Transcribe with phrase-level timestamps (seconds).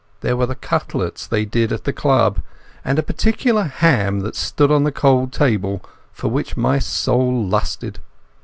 [0.21, 2.39] There were the cutlets they did at the club,
[2.83, 7.99] and a particular ham that stood on the cold table, for which my soul lusted.